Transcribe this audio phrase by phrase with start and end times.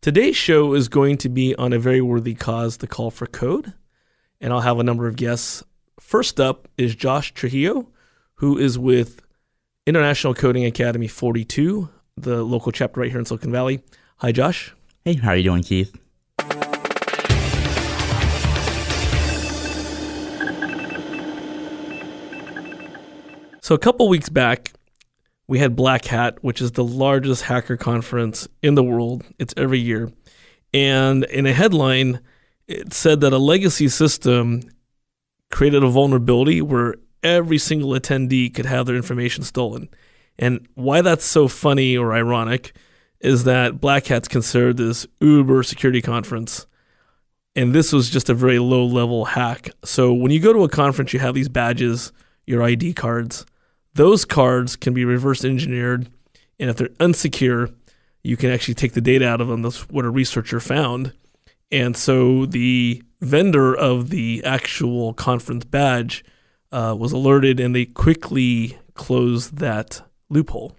[0.00, 3.72] Today's show is going to be on a very worthy cause, the call for code.
[4.40, 5.64] And I'll have a number of guests.
[5.98, 7.88] First up is Josh Trujillo,
[8.34, 9.20] who is with
[9.86, 13.82] International Coding Academy 42, the local chapter right here in Silicon Valley.
[14.18, 14.74] Hi, Josh.
[15.04, 15.96] Hey, how are you doing, Keith?
[23.60, 24.74] So, a couple weeks back,
[25.48, 29.24] we had Black Hat, which is the largest hacker conference in the world.
[29.38, 30.12] It's every year.
[30.74, 32.20] And in a headline,
[32.66, 34.62] it said that a legacy system
[35.50, 39.88] created a vulnerability where every single attendee could have their information stolen.
[40.38, 42.76] And why that's so funny or ironic
[43.20, 46.66] is that Black Hat's considered this uber security conference.
[47.54, 49.70] And this was just a very low level hack.
[49.84, 52.12] So when you go to a conference, you have these badges,
[52.46, 53.46] your ID cards
[53.96, 56.08] those cards can be reverse engineered,
[56.58, 57.74] and if they're unsecure,
[58.22, 59.62] you can actually take the data out of them.
[59.62, 61.12] That's what a researcher found.
[61.70, 66.24] And so the vendor of the actual conference badge
[66.72, 70.76] uh, was alerted, and they quickly closed that loophole.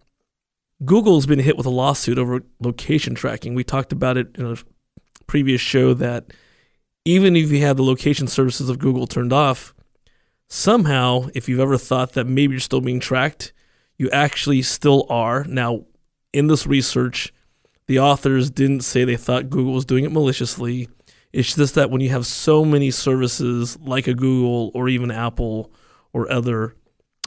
[0.85, 3.55] Google's been hit with a lawsuit over location tracking.
[3.55, 4.57] We talked about it in a
[5.25, 6.33] previous show that
[7.05, 9.73] even if you had the location services of Google turned off,
[10.47, 13.53] somehow, if you've ever thought that maybe you're still being tracked,
[13.97, 15.43] you actually still are.
[15.43, 15.85] Now,
[16.33, 17.33] in this research,
[17.87, 20.89] the authors didn't say they thought Google was doing it maliciously.
[21.33, 25.71] It's just that when you have so many services like a Google or even Apple
[26.13, 26.75] or other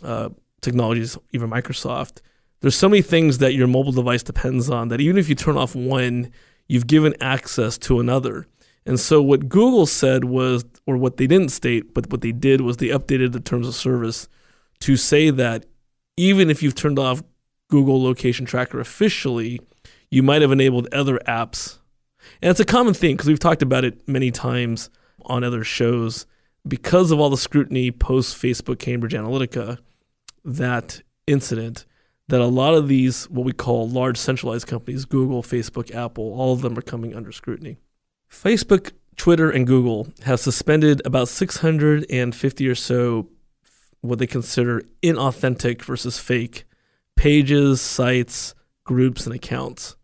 [0.03, 2.21] uh, technologies, even Microsoft,
[2.61, 5.57] there's so many things that your mobile device depends on that even if you turn
[5.57, 6.31] off one,
[6.69, 8.47] you've given access to another.
[8.91, 12.63] And so what Google said was, or what they didn't state, but what they did
[12.63, 14.29] was they updated the terms of service
[14.81, 15.65] to say that
[16.17, 17.23] even if you've turned off
[17.69, 19.61] Google Location Tracker officially,
[20.11, 21.79] you might have enabled other apps.
[22.43, 24.91] And it's a common thing because we've talked about it many times
[25.25, 26.27] on other shows.
[26.67, 29.79] Because of all the scrutiny post Facebook Cambridge Analytica,
[30.45, 31.87] that incident,
[32.27, 36.53] that a lot of these, what we call large centralized companies, Google, Facebook, Apple, all
[36.53, 37.79] of them are coming under scrutiny.
[38.31, 43.29] Facebook, Twitter, and Google have suspended about 650 or so
[44.01, 46.65] what they consider inauthentic versus fake
[47.17, 48.55] pages, sites,
[48.85, 49.95] groups, and accounts.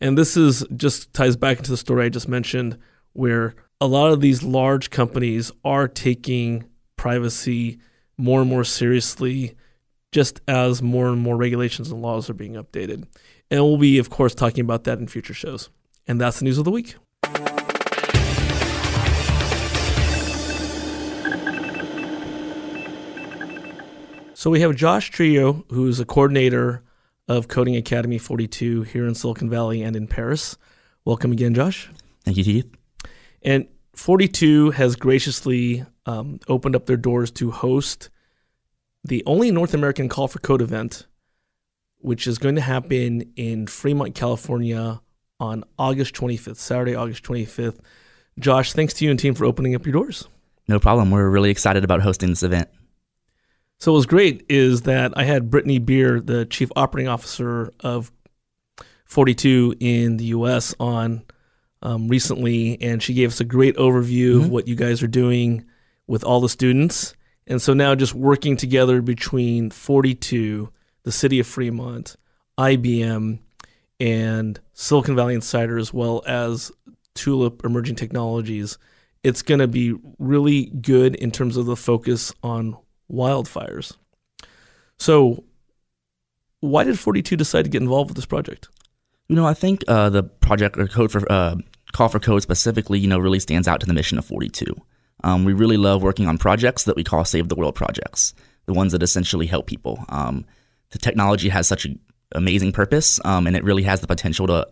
[0.00, 2.78] And this is just ties back into the story I just mentioned,
[3.12, 6.64] where a lot of these large companies are taking
[6.96, 7.78] privacy
[8.16, 9.56] more and more seriously,
[10.10, 13.06] just as more and more regulations and laws are being updated.
[13.50, 15.68] And we'll be, of course, talking about that in future shows.
[16.06, 16.94] And that's the news of the week.
[24.44, 26.82] So we have Josh Trujillo, who's a coordinator
[27.28, 30.58] of Coding Academy 42 here in Silicon Valley and in Paris.
[31.06, 31.88] Welcome again, Josh.
[32.26, 32.70] Thank you, Keith.
[33.40, 38.10] And 42 has graciously um, opened up their doors to host
[39.02, 41.06] the only North American Call for Code event,
[42.00, 45.00] which is going to happen in Fremont, California
[45.40, 47.78] on August 25th, Saturday, August 25th.
[48.38, 50.28] Josh, thanks to you and team for opening up your doors.
[50.68, 51.10] No problem.
[51.10, 52.68] We're really excited about hosting this event.
[53.80, 58.10] So what was great is that I had Brittany Bir, the chief operating officer of
[59.04, 61.22] 42 in the U.S., on
[61.82, 64.44] um, recently, and she gave us a great overview mm-hmm.
[64.44, 65.64] of what you guys are doing
[66.06, 67.14] with all the students.
[67.46, 72.16] And so now, just working together between 42, the city of Fremont,
[72.58, 73.38] IBM,
[74.00, 76.72] and Silicon Valley Insider, as well as
[77.14, 78.78] Tulip Emerging Technologies,
[79.22, 82.76] it's going to be really good in terms of the focus on
[83.14, 83.96] wildfires.
[84.98, 85.44] So,
[86.60, 88.68] why did 42 decide to get involved with this project?
[89.28, 91.56] You know, I think uh, the project or code for uh,
[91.92, 94.74] call for code specifically, you know, really stands out to the mission of 42.
[95.22, 98.34] Um, we really love working on projects that we call save the world projects,
[98.66, 100.04] the ones that essentially help people.
[100.08, 100.44] Um,
[100.90, 101.98] the technology has such an
[102.32, 104.66] amazing purpose, um, and it really has the potential to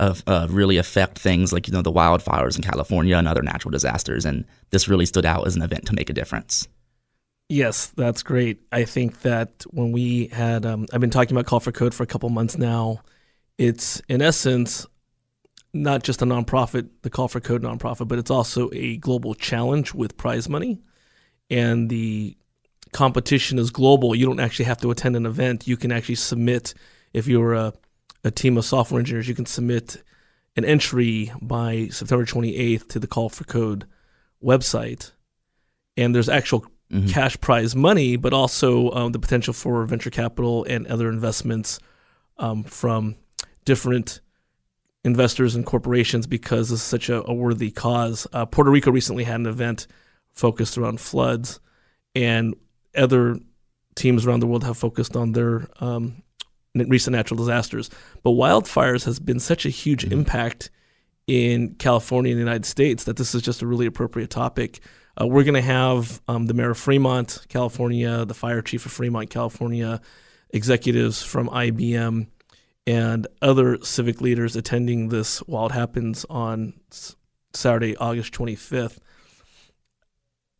[0.00, 4.24] uh, really affect things like you know the wildfires in California and other natural disasters.
[4.24, 6.68] And this really stood out as an event to make a difference.
[7.48, 8.62] Yes, that's great.
[8.72, 12.02] I think that when we had, um, I've been talking about Call for Code for
[12.02, 13.02] a couple months now.
[13.58, 14.86] It's in essence
[15.74, 19.92] not just a nonprofit, the Call for Code nonprofit, but it's also a global challenge
[19.92, 20.80] with prize money.
[21.50, 22.36] And the
[22.92, 24.14] competition is global.
[24.14, 25.66] You don't actually have to attend an event.
[25.66, 26.72] You can actually submit,
[27.12, 27.74] if you're a,
[28.22, 30.02] a team of software engineers, you can submit
[30.56, 33.86] an entry by September 28th to the Call for Code
[34.42, 35.10] website.
[35.96, 36.64] And there's actual
[36.94, 37.08] mm-hmm.
[37.08, 41.78] cash prize money, but also um, the potential for venture capital and other investments
[42.38, 43.16] um, from
[43.64, 44.20] different
[45.04, 48.26] investors and corporations because this is such a, a worthy cause.
[48.32, 49.86] Uh, Puerto Rico recently had an event
[50.32, 51.60] focused around floods,
[52.14, 52.54] and
[52.96, 53.36] other
[53.94, 56.22] teams around the world have focused on their um,
[56.74, 57.90] recent natural disasters.
[58.22, 60.12] But wildfires has been such a huge mm-hmm.
[60.12, 60.70] impact
[61.26, 64.80] in California and the United States that this is just a really appropriate topic.
[65.20, 68.92] Uh, we're going to have um, the mayor of Fremont, California, the fire chief of
[68.92, 70.00] Fremont, California,
[70.50, 72.26] executives from IBM,
[72.86, 76.74] and other civic leaders attending this while it happens on
[77.52, 78.98] Saturday, August 25th.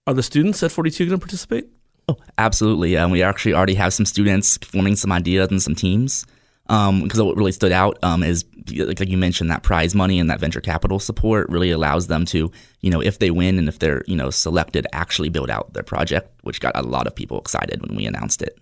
[0.06, 1.68] Are the students at 42 going to participate?
[2.08, 2.96] Oh, absolutely.
[2.96, 6.26] Um, we actually already have some students forming some ideas and some teams.
[6.66, 8.44] Because um, what really stood out um, is,
[8.74, 12.24] like, like you mentioned, that prize money and that venture capital support really allows them
[12.26, 12.50] to,
[12.80, 15.82] you know, if they win and if they're, you know, selected, actually build out their
[15.82, 18.58] project, which got a lot of people excited when we announced it.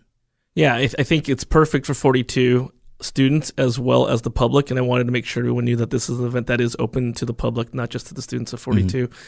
[0.54, 4.70] Yeah, I, I think it's perfect for 42 students as well as the public.
[4.70, 6.76] And I wanted to make sure everyone knew that this is an event that is
[6.78, 9.08] open to the public, not just to the students of 42.
[9.08, 9.18] Mm-hmm.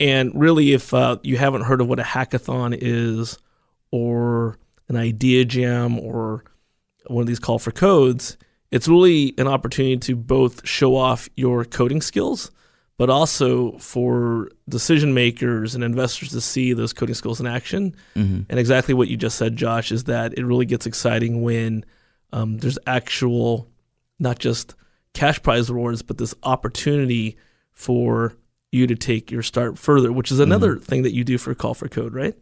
[0.00, 3.38] And really, if uh, you haven't heard of what a hackathon is,
[3.90, 6.44] or an idea jam, or
[7.10, 8.36] one of these call for codes,
[8.70, 12.50] it's really an opportunity to both show off your coding skills,
[12.98, 17.94] but also for decision makers and investors to see those coding skills in action.
[18.14, 18.42] Mm-hmm.
[18.48, 21.84] And exactly what you just said, Josh, is that it really gets exciting when
[22.32, 23.68] um, there's actual,
[24.18, 24.74] not just
[25.14, 27.36] cash prize rewards, but this opportunity
[27.72, 28.34] for
[28.70, 30.84] you to take your start further, which is another mm-hmm.
[30.84, 32.36] thing that you do for Call for Code, right?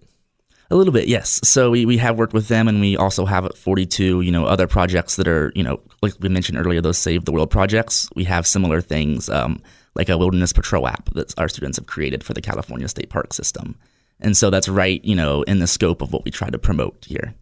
[0.70, 1.40] A little bit, yes.
[1.44, 4.44] So we, we have worked with them, and we also have at 42, you know,
[4.44, 8.08] other projects that are, you know, like we mentioned earlier, those Save the World projects.
[8.14, 9.62] We have similar things, um,
[9.94, 13.32] like a wilderness patrol app that our students have created for the California State Park
[13.32, 13.76] system.
[14.20, 17.06] And so that's right, you know, in the scope of what we try to promote
[17.06, 17.34] here.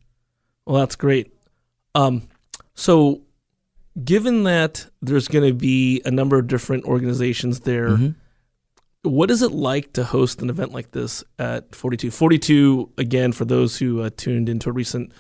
[0.64, 1.32] Well, that's great.
[1.96, 2.28] Um,
[2.74, 3.22] so,
[4.04, 8.10] given that there's going to be a number of different organizations there, mm-hmm.
[9.06, 12.10] What is it like to host an event like this at 42?
[12.10, 15.12] 42, again, for those who uh, tuned into a recent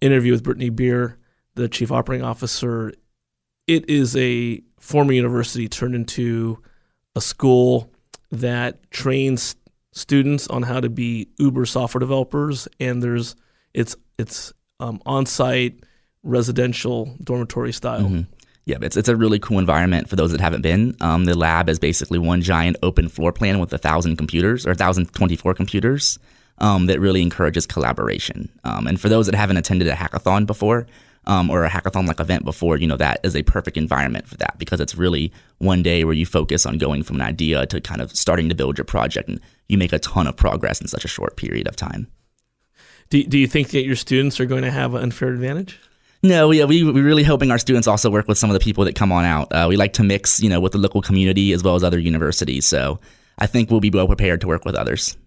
[0.00, 1.16] interview with Brittany Bir,
[1.54, 2.92] the chief operating officer,
[3.66, 6.60] it is a former university turned into
[7.14, 7.90] a school
[8.32, 9.54] that trains
[9.92, 13.36] students on how to be Uber software developers, and there's
[13.72, 15.84] it's it's um, on site
[16.22, 18.02] residential dormitory style.
[18.02, 18.33] Mm-hmm.
[18.66, 20.96] Yeah, it's it's a really cool environment for those that haven't been.
[21.00, 24.74] Um, the lab is basically one giant open floor plan with a thousand computers or
[24.74, 26.18] thousand twenty four computers
[26.58, 28.48] um, that really encourages collaboration.
[28.64, 30.86] Um, and for those that haven't attended a hackathon before
[31.26, 34.38] um, or a hackathon like event before, you know that is a perfect environment for
[34.38, 37.82] that because it's really one day where you focus on going from an idea to
[37.82, 40.88] kind of starting to build your project, and you make a ton of progress in
[40.88, 42.06] such a short period of time.
[43.10, 45.78] Do, do you think that your students are going to have an unfair advantage?
[46.24, 48.86] No, we, we, we're really hoping our students also work with some of the people
[48.86, 49.52] that come on out.
[49.52, 51.98] Uh, we like to mix, you know, with the local community as well as other
[51.98, 52.64] universities.
[52.64, 52.98] So
[53.36, 55.18] I think we'll be well prepared to work with others.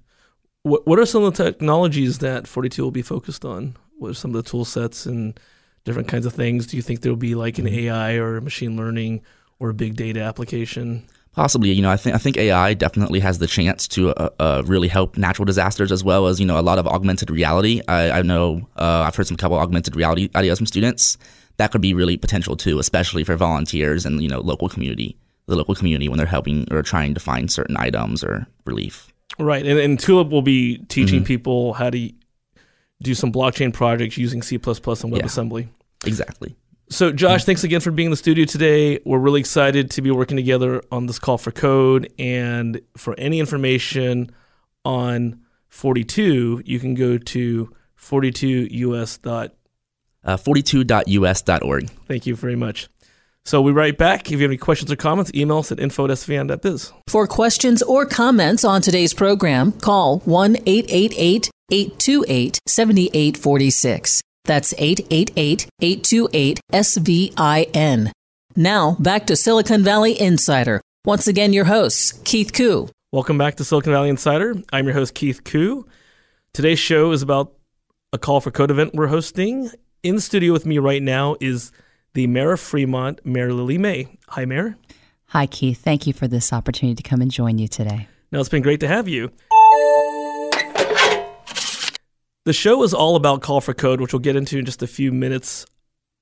[0.63, 3.77] What, what are some of the technologies that 42 will be focused on?
[3.99, 5.39] What are some of the tool sets and
[5.83, 6.65] different kinds of things?
[6.65, 7.75] Do you think there will be like an mm-hmm.
[7.75, 9.21] AI or machine learning
[9.59, 11.05] or a big data application?
[11.37, 14.63] Possibly, you know, I think I think AI definitely has the chance to uh, uh,
[14.65, 17.79] really help natural disasters as well as you know a lot of augmented reality.
[17.87, 21.15] I, I know uh, I've heard some couple augmented reality ideas from students
[21.57, 25.15] that could be really potential too, especially for volunteers and you know local community,
[25.45, 29.13] the local community when they're helping or trying to find certain items or relief.
[29.37, 31.27] Right, and, and Tulip will be teaching mm-hmm.
[31.27, 32.11] people how to
[33.03, 35.61] do some blockchain projects using C++ and WebAssembly.
[35.61, 36.55] Yeah, exactly.
[36.89, 38.99] So, Josh, thanks again for being in the studio today.
[39.05, 42.11] We're really excited to be working together on this call for code.
[42.17, 44.31] And for any information
[44.85, 49.51] on 42, you can go to 42us.
[50.23, 51.89] Uh, 42.us.org.
[52.07, 52.87] Thank you very much.
[53.43, 54.27] So we write back.
[54.27, 56.91] If you have any questions or comments, email us at info at svn.biz.
[57.07, 64.21] For questions or comments on today's program, call 1 888 828 7846.
[64.47, 68.11] That's 888 828 SVIN.
[68.55, 70.81] Now, back to Silicon Valley Insider.
[71.05, 72.89] Once again, your host, Keith Koo.
[73.11, 74.55] Welcome back to Silicon Valley Insider.
[74.73, 75.85] I'm your host, Keith Koo.
[76.53, 77.53] Today's show is about
[78.11, 79.69] a call for code event we're hosting.
[80.01, 81.71] In the studio with me right now is
[82.13, 84.07] the mayor of Fremont, Mayor Lily Mei.
[84.29, 84.77] Hi, Mayor.
[85.27, 85.79] Hi, Keith.
[85.81, 88.07] Thank you for this opportunity to come and join you today.
[88.31, 89.31] Now, it's been great to have you.
[92.47, 94.87] The show is all about Call for Code, which we'll get into in just a
[94.87, 95.65] few minutes.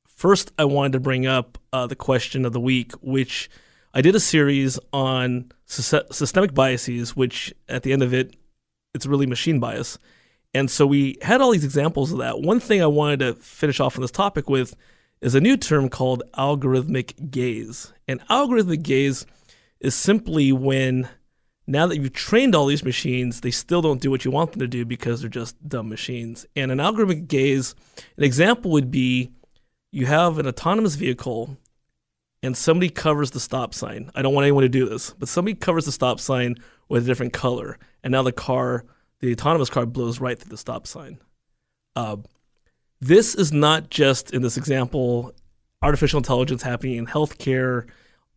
[0.08, 3.48] First, I wanted to bring up uh, the question of the week, which
[3.94, 8.36] I did a series on systemic biases, which at the end of it,
[8.96, 10.00] it's really machine bias.
[10.52, 12.42] And so we had all these examples of that.
[12.42, 14.76] One thing I wanted to finish off on this topic with
[15.22, 17.94] is a new term called algorithmic gaze.
[18.08, 19.28] And algorithmic gaze
[19.80, 21.08] is simply when
[21.68, 24.60] now that you've trained all these machines, they still don't do what you want them
[24.60, 26.46] to do because they're just dumb machines.
[26.56, 27.74] And an algorithmic gaze,
[28.18, 29.32] an example would be
[29.92, 31.58] you have an autonomous vehicle
[32.44, 34.12] and somebody covers the stop sign.
[34.14, 36.56] I don't want anyone to do this, but somebody covers the stop sign
[36.90, 37.80] with a different color.
[38.04, 38.86] And now the car,
[39.20, 41.20] the autonomous car, blows right through the stop sign.
[41.96, 42.18] Uh,
[43.02, 45.34] this is not just in this example
[45.82, 47.88] artificial intelligence happening in healthcare,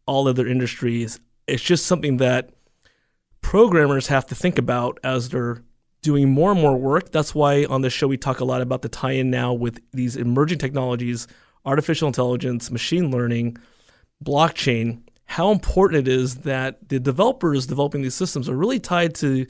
[0.06, 1.20] all other industries.
[1.47, 2.50] It's just something that
[3.40, 5.62] programmers have to think about as they're
[6.02, 7.11] doing more and more work.
[7.11, 9.80] That's why on this show we talk a lot about the tie in now with
[9.92, 11.26] these emerging technologies,
[11.64, 13.59] artificial intelligence, machine learning,
[14.25, 19.47] blockchain, how important it is that the developers developing these systems are really tied to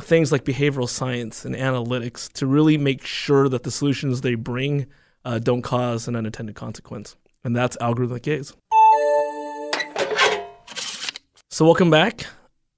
[0.00, 4.86] things like behavioral science and analytics to really make sure that the solutions they bring
[5.24, 7.16] uh, don't cause an unintended consequence.
[7.42, 8.52] And that's algorithmic gaze.
[11.48, 12.26] So, welcome back.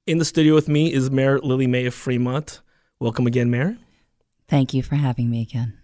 [0.07, 2.62] In the studio with me is Mayor Lily Mei of Fremont.
[3.00, 3.76] Welcome again, Mayor.
[4.49, 5.78] Thank you for having me again.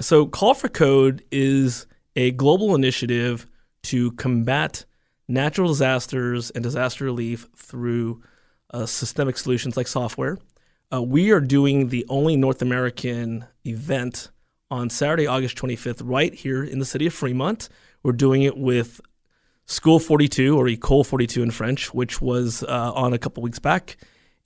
[0.00, 3.46] So, Call for Code is a global initiative
[3.84, 4.84] to combat
[5.28, 8.22] natural disasters and disaster relief through
[8.70, 10.36] uh, systemic solutions like software.
[10.92, 14.30] Uh, we are doing the only North American event
[14.70, 17.70] on Saturday, August 25th, right here in the city of Fremont.
[18.02, 19.00] We're doing it with
[19.72, 23.96] School 42 or Ecole 42 in French, which was uh, on a couple weeks back.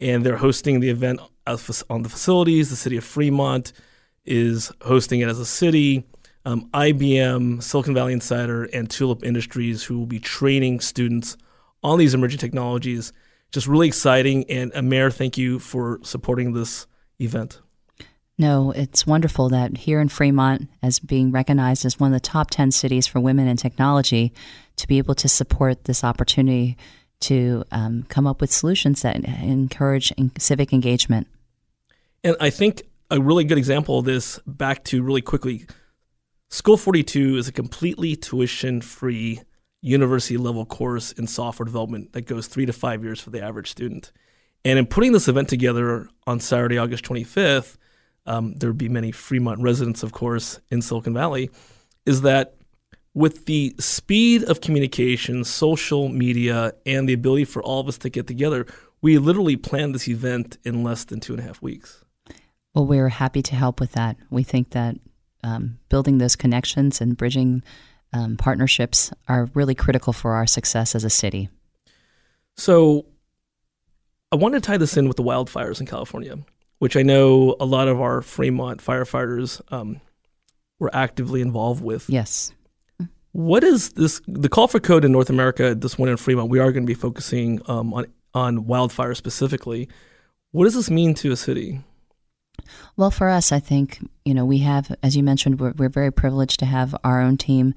[0.01, 1.21] And they're hosting the event
[1.91, 2.71] on the facilities.
[2.71, 3.73] The city of Fremont
[4.25, 6.05] is hosting it as a city.
[6.45, 11.37] Um, IBM, Silicon Valley Insider, and Tulip Industries, who will be training students
[11.83, 13.13] on these emerging technologies.
[13.51, 14.49] Just really exciting.
[14.49, 16.87] And Amer, thank you for supporting this
[17.19, 17.61] event.
[18.39, 22.51] No, it's wonderful that here in Fremont, as being recognized as one of the top
[22.51, 24.33] 10 cities for women in technology,
[24.77, 26.77] to be able to support this opportunity
[27.21, 31.29] to um, come up with solutions that encourage civic engagement.
[32.23, 35.67] And I think a really good example of this, back to really quickly,
[36.51, 39.41] School 42 is a completely tuition free
[39.81, 43.71] university level course in software development that goes three to five years for the average
[43.71, 44.13] student.
[44.65, 47.77] And in putting this event together on Saturday, August 25th,
[48.27, 51.51] um, there would be many Fremont residents, of course, in Silicon Valley,
[52.05, 52.55] is that
[53.15, 58.11] with the speed of communication, social media, and the ability for all of us to
[58.11, 58.67] get together,
[59.01, 62.05] we literally planned this event in less than two and a half weeks.
[62.75, 64.17] Well, we're happy to help with that.
[64.29, 64.97] We think that
[65.43, 67.63] um, building those connections and bridging
[68.13, 71.49] um, partnerships are really critical for our success as a city.
[72.57, 73.07] So,
[74.33, 76.37] I want to tie this in with the wildfires in California
[76.79, 80.01] which I know a lot of our Fremont firefighters um,
[80.79, 82.09] were actively involved with.
[82.09, 82.53] Yes.
[83.33, 84.21] What is this?
[84.27, 86.87] The call for code in North America, this one in Fremont, we are going to
[86.87, 89.89] be focusing um, on on wildfire specifically.
[90.53, 91.81] What does this mean to a city?
[92.97, 96.11] Well, for us, I think you know we have, as you mentioned, we're, we're very
[96.11, 97.75] privileged to have our own team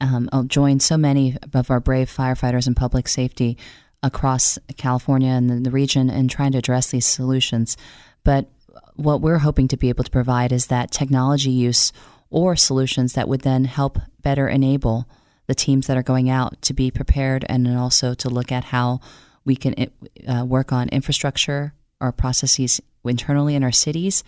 [0.00, 3.56] um, join so many of our brave firefighters in public safety
[4.02, 7.76] across California and the, the region in trying to address these solutions.
[8.24, 8.48] But
[8.94, 11.92] what we're hoping to be able to provide is that technology use
[12.30, 15.08] or solutions that would then help better enable
[15.46, 19.00] the teams that are going out to be prepared and also to look at how
[19.44, 19.90] we can
[20.26, 24.22] uh, work on infrastructure or processes internally in our cities,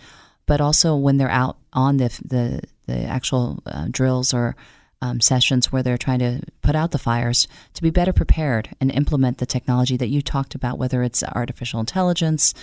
[0.47, 4.55] but also when they're out on the the, the actual uh, drills or
[5.03, 8.91] um, sessions where they're trying to put out the fires to be better prepared and
[8.91, 12.53] implement the technology that you talked about, whether it's artificial intelligence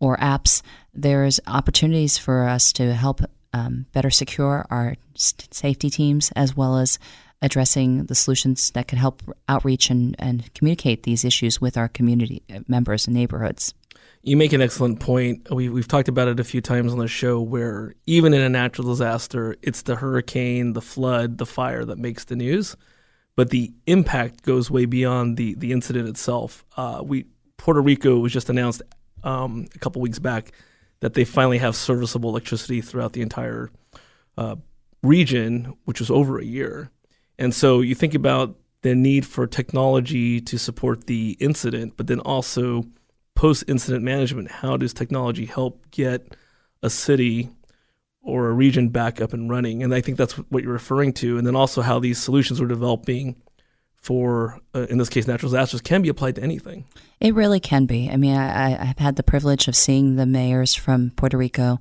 [0.00, 0.62] or apps,
[0.94, 3.20] there's opportunities for us to help
[3.52, 6.98] um, better secure our safety teams as well as
[7.42, 12.42] addressing the solutions that could help outreach and, and communicate these issues with our community
[12.54, 13.74] uh, members and neighborhoods.
[14.22, 15.48] You make an excellent point.
[15.50, 18.48] We, we've talked about it a few times on the show where even in a
[18.48, 22.76] natural disaster, it's the hurricane, the flood, the fire that makes the news.
[23.36, 26.64] But the impact goes way beyond the, the incident itself.
[26.76, 27.26] Uh, we
[27.58, 28.82] Puerto Rico was just announced
[29.24, 30.52] um, a couple weeks back
[31.00, 33.70] that they finally have serviceable electricity throughout the entire
[34.38, 34.56] uh,
[35.02, 36.90] region, which was over a year.
[37.38, 42.20] And so you think about the need for technology to support the incident, but then
[42.20, 42.84] also
[43.34, 44.50] post incident management.
[44.50, 46.34] How does technology help get
[46.82, 47.50] a city
[48.22, 49.82] or a region back up and running?
[49.82, 51.36] And I think that's what you're referring to.
[51.36, 53.36] And then also how these solutions are developing
[53.96, 56.84] for, uh, in this case, natural disasters can be applied to anything.
[57.20, 58.10] It really can be.
[58.10, 61.80] I mean, I, I've had the privilege of seeing the mayors from Puerto Rico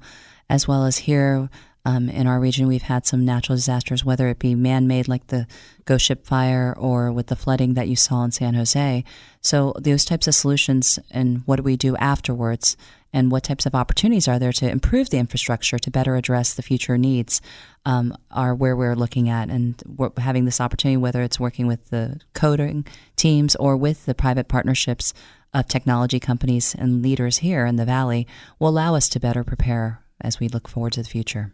[0.50, 1.50] as well as here
[1.86, 5.28] um, in our region, we've had some natural disasters, whether it be man made like
[5.28, 5.46] the
[5.86, 9.04] Ghost Ship fire or with the flooding that you saw in San Jose.
[9.42, 12.76] So, those types of solutions and what do we do afterwards,
[13.16, 16.62] and what types of opportunities are there to improve the infrastructure to better address the
[16.62, 17.40] future needs
[17.86, 19.50] um, are where we're looking at.
[19.50, 19.82] And
[20.18, 25.14] having this opportunity, whether it's working with the coding teams or with the private partnerships
[25.54, 28.28] of technology companies and leaders here in the Valley,
[28.60, 31.54] will allow us to better prepare as we look forward to the future.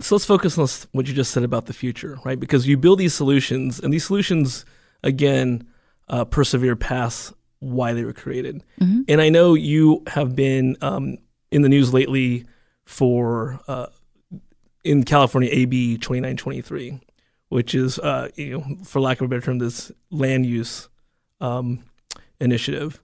[0.00, 2.38] So let's focus on what you just said about the future, right?
[2.38, 4.64] Because you build these solutions, and these solutions,
[5.02, 5.66] again,
[6.08, 8.62] uh, persevere past why they were created.
[8.80, 9.02] Mm-hmm.
[9.08, 11.18] And I know you have been um,
[11.50, 12.46] in the news lately
[12.84, 13.86] for uh,
[14.84, 17.00] in California AB 2923,
[17.48, 20.88] which is, uh, you know, for lack of a better term, this land use
[21.40, 21.82] um,
[22.40, 23.02] initiative.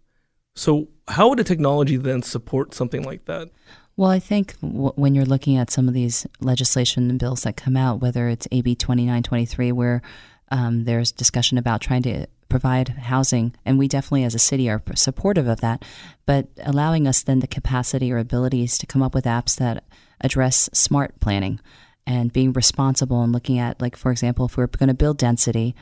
[0.54, 3.50] So, how would a technology then support something like that?
[3.96, 7.56] Well, I think w- when you're looking at some of these legislation and bills that
[7.56, 10.02] come out, whether it's AB 2923, where
[10.50, 14.82] um, there's discussion about trying to provide housing, and we definitely as a city are
[14.94, 15.84] supportive of that,
[16.26, 19.84] but allowing us then the capacity or abilities to come up with apps that
[20.20, 21.60] address smart planning
[22.06, 25.74] and being responsible and looking at, like, for example, if we're going to build density,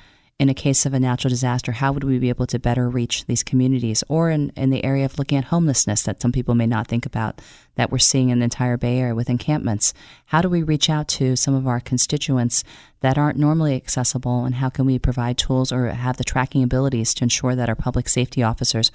[0.42, 3.24] in a case of a natural disaster, how would we be able to better reach
[3.26, 4.02] these communities?
[4.08, 7.06] Or in, in the area of looking at homelessness that some people may not think
[7.06, 7.40] about,
[7.76, 9.94] that we're seeing in the entire Bay Area with encampments.
[10.26, 12.64] How do we reach out to some of our constituents
[13.02, 17.14] that aren't normally accessible, and how can we provide tools or have the tracking abilities
[17.14, 18.90] to ensure that our public safety officers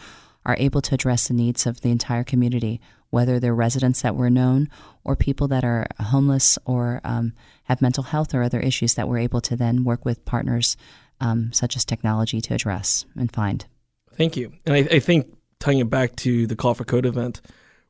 [0.45, 4.29] are able to address the needs of the entire community, whether they're residents that were
[4.29, 4.69] known
[5.05, 7.31] or people that are homeless or um,
[7.63, 10.75] have mental health or other issues that we're able to then work with partners
[11.19, 13.65] um, such as technology to address and find.
[14.13, 14.51] Thank you.
[14.65, 17.41] And I, I think tying it back to the Call for Code event,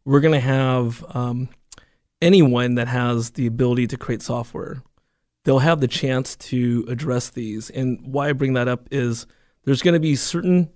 [0.05, 1.49] we're going to have um,
[2.21, 4.81] anyone that has the ability to create software,
[5.43, 7.69] they'll have the chance to address these.
[7.69, 9.27] And why I bring that up is
[9.63, 10.69] there's going to be certain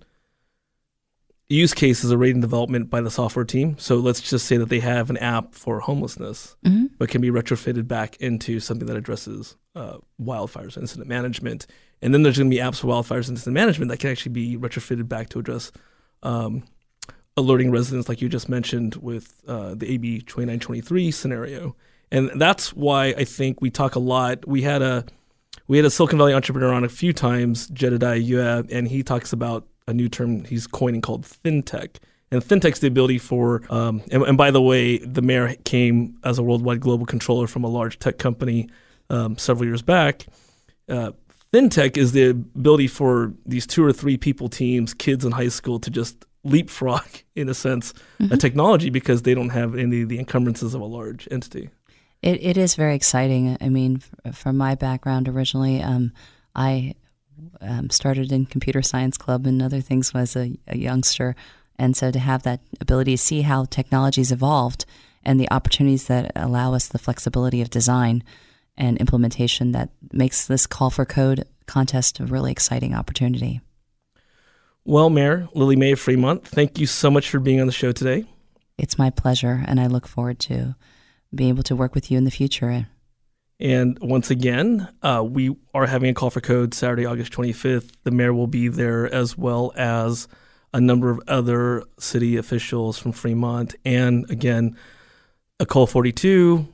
[1.49, 3.77] use cases already in development by the software team.
[3.77, 6.85] So let's just say that they have an app for homelessness, mm-hmm.
[6.97, 11.67] but can be retrofitted back into something that addresses uh, wildfires, incident management,
[12.01, 14.31] and then there's going to be apps for wildfires and incident management that can actually
[14.31, 15.71] be retrofitted back to address
[16.23, 16.63] um,
[17.37, 21.75] alerting residents, like you just mentioned with uh, the AB 2923 scenario.
[22.11, 24.47] And that's why I think we talk a lot.
[24.47, 25.05] We had a
[25.67, 29.31] we had a Silicon Valley entrepreneur on a few times, Jedediah Yua, and he talks
[29.31, 31.97] about a new term he's coining called fintech.
[32.29, 36.39] And fintech's the ability for, um, and, and, by the way, the mayor came as
[36.39, 38.69] a worldwide global controller from a large tech company
[39.09, 40.25] um, several years back.
[40.87, 41.11] Uh,
[41.53, 45.79] FinTech is the ability for these two or three people teams, kids in high school,
[45.79, 48.33] to just leapfrog, in a sense, mm-hmm.
[48.33, 51.69] a technology because they don't have any of the encumbrances of a large entity.
[52.21, 53.57] It, it is very exciting.
[53.59, 56.13] I mean, from my background originally, um,
[56.55, 56.93] I
[57.59, 61.35] um, started in computer science club and other things as a, a youngster.
[61.77, 64.85] And so to have that ability to see how technology's evolved
[65.23, 68.23] and the opportunities that allow us the flexibility of design
[68.81, 73.61] and implementation that makes this call for code contest a really exciting opportunity.
[74.83, 77.91] Well, Mayor Lily Mei of Fremont, thank you so much for being on the show
[77.91, 78.25] today.
[78.79, 80.75] It's my pleasure, and I look forward to
[81.33, 82.87] being able to work with you in the future.
[83.59, 87.91] And once again, uh, we are having a call for code Saturday, August 25th.
[88.03, 90.27] The mayor will be there as well as
[90.73, 93.75] a number of other city officials from Fremont.
[93.85, 94.75] And again,
[95.59, 96.67] Ecole 42,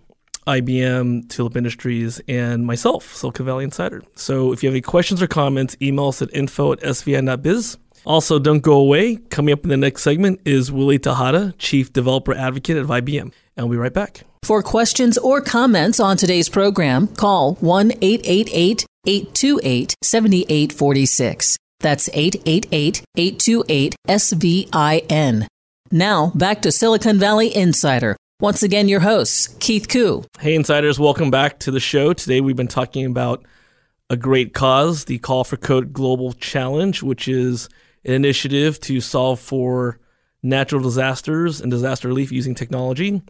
[0.47, 4.01] IBM, Tulip Industries, and myself, Silicon Valley Insider.
[4.15, 7.77] So if you have any questions or comments, email us at info at svn.biz.
[8.05, 9.17] Also, don't go away.
[9.29, 13.33] Coming up in the next segment is Willie Tejada, Chief Developer Advocate at IBM.
[13.57, 14.23] And we'll be right back.
[14.43, 21.57] For questions or comments on today's program, call 1 888 828 7846.
[21.81, 25.47] That's 888 828 SVIN.
[25.91, 30.23] Now, back to Silicon Valley Insider once again, your hosts, Keith Koo.
[30.39, 32.13] Hey, insiders, welcome back to the show.
[32.13, 33.43] Today we've been talking about
[34.09, 37.67] a great cause, the Call for Code Global Challenge, which is
[38.05, 39.99] an initiative to solve for
[40.43, 43.21] natural disasters and disaster relief using technology.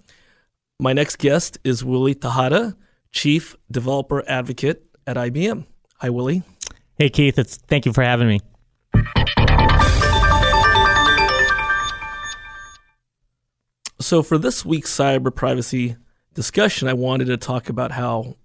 [0.80, 2.76] My next guest is Willie Tejada,
[3.12, 5.65] Chief Developer Advocate at IBM.
[6.00, 6.43] Hi, Willie.
[6.98, 8.41] Hey, Keith, it's thank you for having me.
[14.08, 15.98] So, for this week's cyber privacy
[16.34, 18.38] discussion, I wanted to talk about how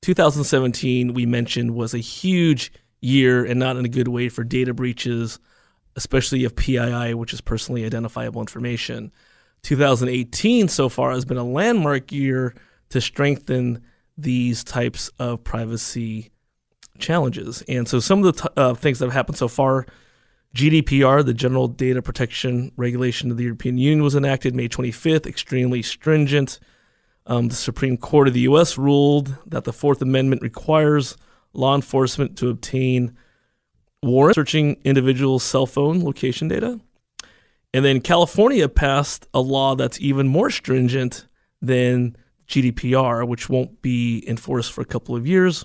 [0.00, 2.72] 2017 we mentioned was a huge
[3.02, 5.38] year and not in a good way for data breaches,
[5.96, 9.12] especially of PII, which is personally identifiable information.
[9.64, 12.54] 2018 so far has been a landmark year
[12.88, 13.82] to strengthen
[14.16, 16.30] these types of privacy
[16.98, 17.62] challenges.
[17.68, 19.84] And so, some of the t- uh, things that have happened so far
[20.54, 25.82] GDPR, the General Data Protection Regulation of the European Union, was enacted May 25th, extremely
[25.82, 26.60] stringent.
[27.26, 28.76] Um, the Supreme Court of the U.S.
[28.76, 31.16] ruled that the Fourth Amendment requires
[31.54, 33.16] law enforcement to obtain
[34.02, 36.80] warrants searching individuals' cell phone location data.
[37.72, 41.26] And then California passed a law that's even more stringent
[41.62, 42.16] than
[42.48, 45.64] GDPR, which won't be enforced for a couple of years.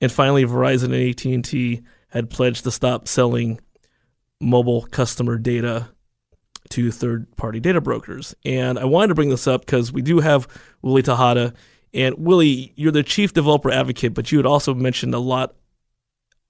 [0.00, 3.60] And finally, Verizon and AT&T had pledged to stop selling
[4.40, 5.88] mobile customer data
[6.70, 8.34] to third-party data brokers.
[8.44, 10.46] And I wanted to bring this up because we do have
[10.82, 11.54] Willie Tejada.
[11.94, 15.54] And Willie, you're the chief developer advocate, but you had also mentioned a lot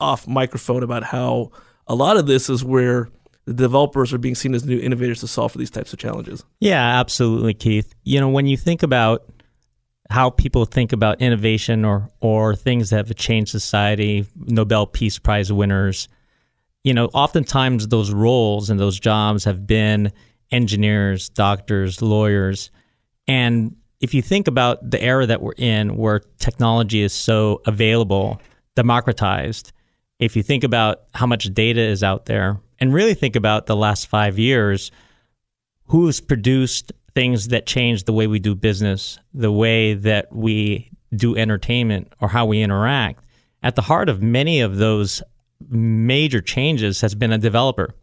[0.01, 1.51] off microphone about how
[1.87, 3.09] a lot of this is where
[3.45, 6.45] the developers are being seen as new innovators to solve for these types of challenges.
[6.61, 7.95] Yeah, absolutely, Keith.
[8.03, 9.25] You know, when you think about
[10.11, 15.53] how people think about innovation or or things that have changed society, Nobel Peace Prize
[15.53, 16.09] winners,
[16.85, 20.13] you know, oftentimes those roles and those jobs have been
[20.51, 22.71] engineers, doctors, lawyers.
[23.27, 28.41] And if you think about the era that we're in where technology is so available,
[28.77, 29.73] democratized,
[30.19, 33.77] if you think about how much data is out there and really think about the
[33.77, 34.91] last five years,
[35.87, 41.37] who's produced things that change the way we do business, the way that we do
[41.37, 43.25] entertainment, or how we interact,
[43.63, 45.23] at the heart of many of those
[45.69, 47.95] major changes has been a developer,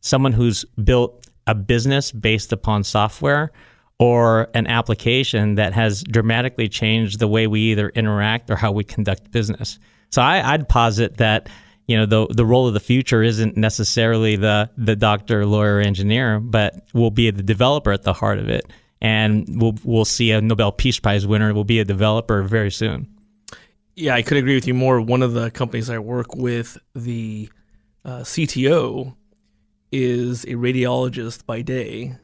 [0.00, 3.52] someone who's built a business based upon software
[3.98, 8.84] or an application that has dramatically changed the way we either interact or how we
[8.84, 9.78] conduct business.
[10.10, 11.48] So I, would posit that
[11.86, 16.38] you know the the role of the future isn't necessarily the the doctor, lawyer, engineer,
[16.38, 18.64] but will be the developer at the heart of it,
[19.00, 23.08] and we'll we'll see a Nobel Peace Prize winner will be a developer very soon.
[23.94, 25.00] Yeah, I could agree with you more.
[25.00, 27.50] One of the companies I work with, the
[28.04, 29.14] uh, CTO,
[29.90, 32.16] is a radiologist by day,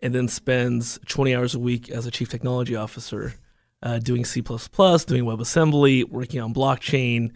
[0.00, 3.34] and then spends 20 hours a week as a chief technology officer,
[3.82, 7.32] uh, doing C++, doing WebAssembly, working on blockchain,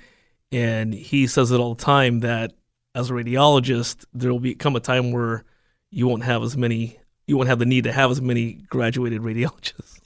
[0.53, 2.53] and he says it all the time that
[2.95, 5.45] as a radiologist, there will be come a time where
[5.91, 9.23] you won't have as many you won't have the need to have as many graduated
[9.23, 9.99] radiologists.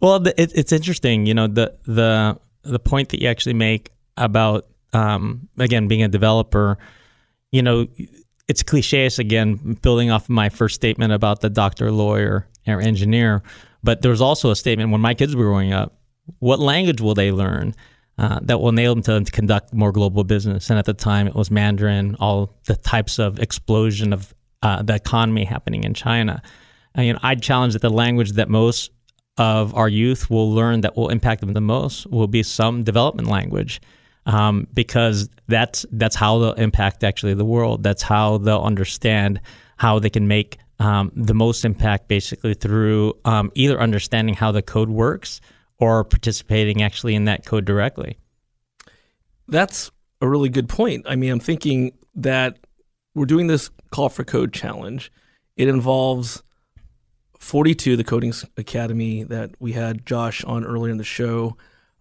[0.00, 4.66] Well, it, it's interesting, you know, the the the point that you actually make about
[4.92, 6.78] um, again being a developer,
[7.52, 7.86] you know,
[8.48, 13.42] it's cliches again, building off of my first statement about the doctor, lawyer, or engineer.
[13.82, 15.98] But there was also a statement when my kids were growing up:
[16.38, 17.74] what language will they learn?
[18.18, 20.70] Uh, that will enable them to, conduct more global business.
[20.70, 24.94] And at the time, it was Mandarin, all the types of explosion of uh, the
[24.94, 26.40] economy happening in China.
[26.94, 28.90] And, you know, I'd challenge that the language that most
[29.38, 33.28] of our youth will learn that will impact them the most will be some development
[33.28, 33.80] language.
[34.24, 37.84] Um, because that's that's how they'll impact actually the world.
[37.84, 39.40] That's how they'll understand
[39.76, 44.62] how they can make um, the most impact basically through um, either understanding how the
[44.62, 45.40] code works
[45.78, 48.18] or participating actually in that code directly.
[49.48, 51.06] That's a really good point.
[51.08, 52.58] I mean, I'm thinking that
[53.14, 55.12] we're doing this call for code challenge.
[55.56, 56.42] It involves
[57.38, 61.56] 42, the Coding Academy that we had Josh on earlier in the show.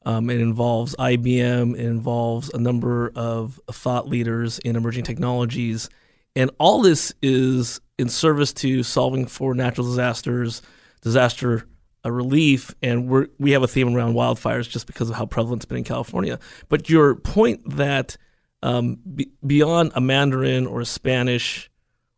[0.06, 1.76] Um, it involves IBM.
[1.76, 5.90] It involves a number of thought leaders in emerging technologies.
[6.36, 10.62] And all this is in service to solving for natural disasters,
[11.02, 11.68] disaster
[12.06, 12.76] uh, relief.
[12.84, 15.80] And we we have a theme around wildfires just because of how prevalent it's been
[15.80, 16.40] in California.
[16.70, 18.18] But your point that
[18.62, 19.00] um,
[19.46, 21.70] beyond a Mandarin or a Spanish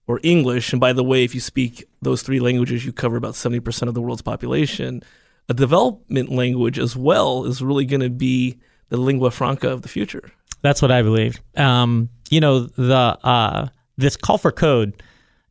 [0.07, 0.73] or English.
[0.73, 3.93] And by the way, if you speak those three languages, you cover about 70% of
[3.93, 5.03] the world's population.
[5.49, 8.57] A development language as well is really going to be
[8.89, 10.31] the lingua franca of the future.
[10.61, 11.39] That's what I believe.
[11.55, 13.67] Um, you know, the uh,
[13.97, 15.01] this call for code,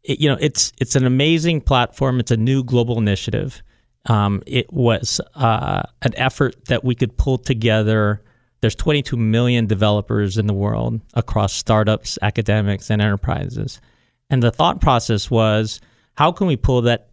[0.02, 2.18] it, you know, it's it's an amazing platform.
[2.20, 3.62] It's a new global initiative.
[4.06, 8.22] Um, it was uh, an effort that we could pull together.
[8.60, 13.80] There's 22 million developers in the world across startups, academics, and enterprises.
[14.30, 15.80] And the thought process was
[16.14, 17.10] how can we pull that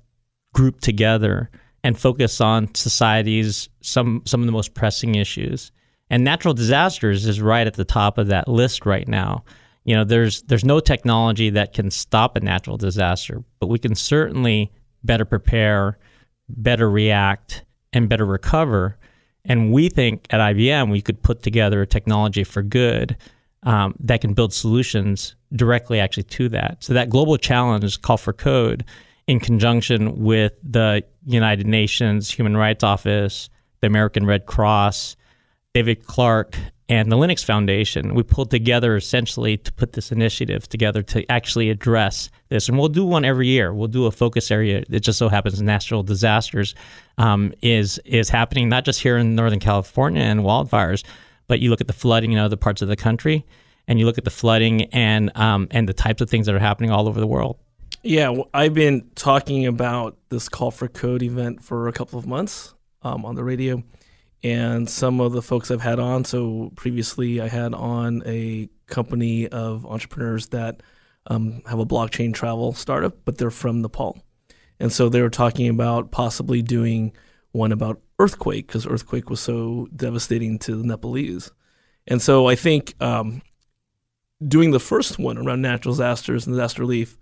[0.53, 1.49] group together
[1.83, 5.71] and focus on society's some some of the most pressing issues?
[6.09, 9.43] And natural disasters is right at the top of that list right now.
[9.83, 13.95] You know, there's there's no technology that can stop a natural disaster, but we can
[13.95, 14.71] certainly
[15.03, 15.97] better prepare,
[16.49, 18.97] better react, and better recover.
[19.45, 23.17] And we think at IBM we could put together a technology for good
[23.63, 26.77] um, that can build solutions directly actually to that.
[26.83, 28.85] So that global challenge call for code
[29.27, 33.49] in conjunction with the United Nations Human Rights Office,
[33.81, 35.15] the American Red Cross,
[35.73, 36.57] David Clark,
[36.89, 38.13] and the Linux Foundation.
[38.13, 42.67] We pulled together essentially to put this initiative together to actually address this.
[42.67, 43.73] And we'll do one every year.
[43.73, 44.83] We'll do a focus area.
[44.89, 46.75] It just so happens natural disasters
[47.17, 51.03] um, is is happening not just here in Northern California and wildfires,
[51.47, 53.45] but you look at the flooding in other parts of the country,
[53.87, 56.59] and you look at the flooding and um, and the types of things that are
[56.59, 57.57] happening all over the world.
[58.03, 62.27] Yeah, well, I've been talking about this call for code event for a couple of
[62.27, 63.81] months um, on the radio,
[64.43, 66.25] and some of the folks I've had on.
[66.25, 70.81] So previously, I had on a company of entrepreneurs that
[71.27, 74.21] um, have a blockchain travel startup, but they're from Nepal,
[74.79, 77.13] and so they were talking about possibly doing
[77.53, 81.51] one about earthquake because earthquake was so devastating to the Nepalese,
[82.07, 83.41] and so I think um,
[84.45, 87.17] doing the first one around natural disasters and disaster relief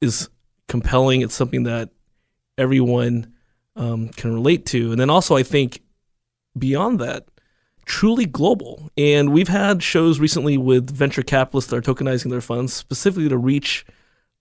[0.00, 0.28] is
[0.68, 1.22] compelling.
[1.22, 1.90] It's something that
[2.58, 3.32] everyone
[3.76, 4.90] um, can relate to.
[4.92, 5.82] And then also, I think
[6.58, 7.26] beyond that,
[7.84, 8.90] truly global.
[8.96, 13.38] And we've had shows recently with venture capitalists that are tokenizing their funds specifically to
[13.38, 13.84] reach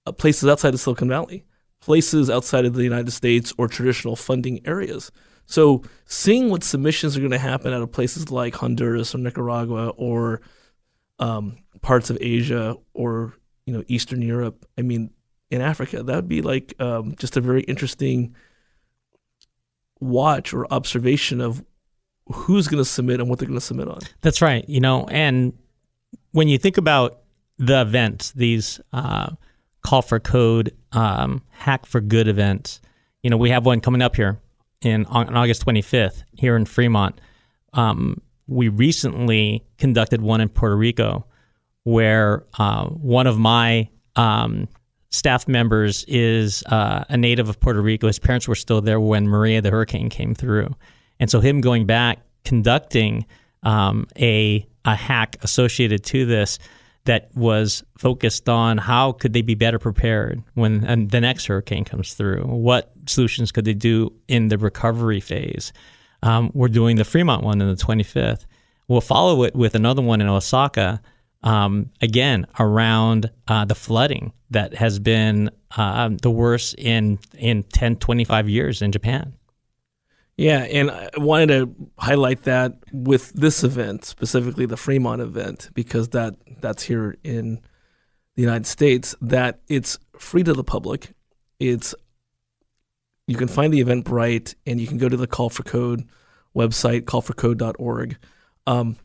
[0.05, 1.45] uh, places outside of Silicon Valley,
[1.81, 5.11] places outside of the United States or traditional funding areas.
[5.45, 9.89] So, seeing what submissions are going to happen out of places like Honduras or Nicaragua
[9.89, 10.41] or
[11.19, 13.33] um, parts of Asia or
[13.65, 15.11] you know Eastern Europe, I mean,
[15.49, 16.03] in Africa.
[16.03, 18.35] That would be like um, just a very interesting
[19.99, 21.63] watch or observation of
[22.27, 23.99] who's going to submit and what they're going to submit on.
[24.21, 24.67] That's right.
[24.69, 25.53] You know, and
[26.31, 27.19] when you think about
[27.57, 29.31] the events, these uh,
[29.81, 32.79] call for code, um, hack for good event.
[33.23, 34.39] you know, we have one coming up here
[34.81, 37.19] in on August 25th here in Fremont.
[37.73, 41.25] Um, we recently conducted one in Puerto Rico
[41.83, 44.67] where uh, one of my um,
[45.09, 48.07] staff members is uh, a native of Puerto Rico.
[48.07, 50.75] His parents were still there when Maria the hurricane came through,
[51.19, 53.25] and so him going back conducting
[53.63, 56.57] um, a a hack associated to this
[57.05, 62.13] that was focused on how could they be better prepared when the next hurricane comes
[62.13, 62.43] through.
[62.43, 65.73] What solutions could they do in the recovery phase?
[66.23, 68.45] Um, we're doing the Fremont one on the 25th.
[68.87, 71.01] We'll follow it with another one in Osaka
[71.43, 77.95] um, again around uh, the flooding that has been uh, the worst in in 10
[77.95, 79.33] 25 years in Japan.
[80.41, 86.09] Yeah, and I wanted to highlight that with this event, specifically the Fremont event, because
[86.09, 87.61] that that's here in
[88.35, 91.13] the United States, that it's free to the public.
[91.59, 91.93] It's
[93.27, 96.09] you can find the event Eventbrite and you can go to the Call for Code
[96.55, 98.17] website, callforcode.org.
[98.65, 98.95] Um,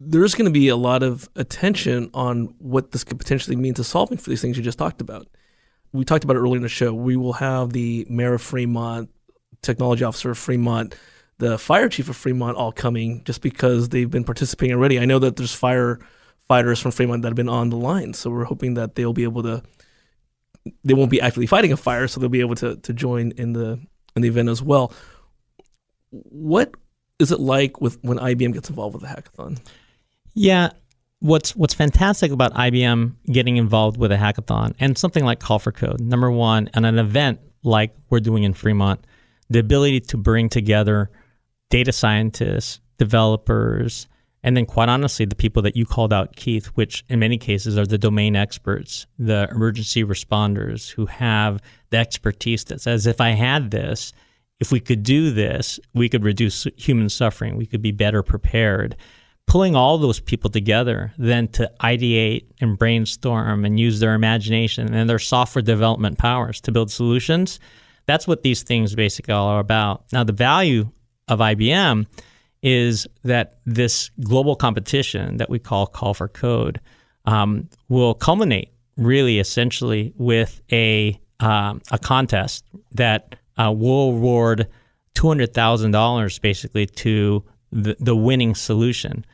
[0.00, 3.84] there's going to be a lot of attention on what this could potentially mean to
[3.84, 5.28] solving for these things you just talked about.
[5.92, 6.92] We talked about it earlier in the show.
[6.92, 9.10] We will have the mayor of Fremont,
[9.62, 10.94] technology officer of Fremont,
[11.38, 14.98] the fire chief of Fremont all coming just because they've been participating already.
[14.98, 18.44] I know that there's firefighters from Fremont that have been on the line, so we're
[18.44, 19.62] hoping that they'll be able to.
[20.84, 23.52] They won't be actively fighting a fire, so they'll be able to to join in
[23.52, 23.80] the
[24.14, 24.92] in the event as well.
[26.10, 26.74] What
[27.18, 29.58] is it like with when IBM gets involved with the hackathon?
[30.34, 30.70] Yeah.
[31.20, 35.70] What's what's fantastic about IBM getting involved with a hackathon and something like Call for
[35.70, 39.04] Code, number one, and an event like we're doing in Fremont,
[39.50, 41.10] the ability to bring together
[41.70, 44.06] data scientists, developers,
[44.44, 47.78] and then quite honestly, the people that you called out, Keith, which in many cases
[47.78, 53.30] are the domain experts, the emergency responders who have the expertise that says, if I
[53.30, 54.12] had this,
[54.58, 58.96] if we could do this, we could reduce human suffering, we could be better prepared.
[59.46, 65.10] Pulling all those people together then to ideate and brainstorm and use their imagination and
[65.10, 67.60] their software development powers to build solutions
[68.06, 70.90] that's what these things basically all are about now the value
[71.28, 72.06] of IBM
[72.62, 76.80] is that this global competition that we call call for code
[77.24, 84.68] um, will culminate really essentially with a um, a contest that uh, will award
[85.14, 89.24] two hundred thousand dollars basically to the, the winning solution.